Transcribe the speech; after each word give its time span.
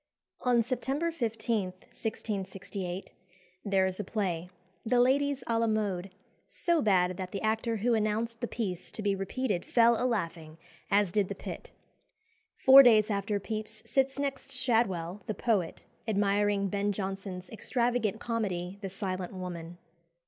On 0.41 0.63
September 0.63 1.11
15, 1.11 1.67
1668, 1.91 3.11
there 3.63 3.85
is 3.85 3.99
a 3.99 4.03
play 4.03 4.49
"The 4.83 4.99
Ladies 4.99 5.43
à 5.47 5.59
la 5.59 5.67
Mode" 5.67 6.09
so 6.47 6.81
bad 6.81 7.17
that 7.17 7.31
the 7.31 7.43
actor 7.43 7.75
who 7.77 7.93
announced 7.93 8.41
the 8.41 8.47
piece 8.47 8.91
to 8.93 9.03
be 9.03 9.13
repeated 9.13 9.63
fell 9.63 10.03
a 10.03 10.05
laughing, 10.07 10.57
as 10.89 11.11
did 11.11 11.27
the 11.29 11.35
pit. 11.35 11.69
Four 12.55 12.81
days 12.81 13.11
after 13.11 13.39
Pepys 13.39 13.83
sits 13.85 14.17
next 14.17 14.53
Shadwell, 14.53 15.21
the 15.27 15.35
poet, 15.35 15.85
admiring 16.07 16.67
Ben 16.69 16.91
Jonson's 16.91 17.51
extravagant 17.51 18.19
comedy, 18.19 18.79
"The 18.81 18.89
Silent 18.89 19.33
Woman." 19.35 19.77